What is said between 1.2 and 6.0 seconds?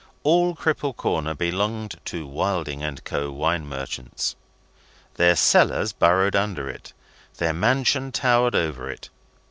belonged to Wilding and Co., Wine Merchants. Their cellars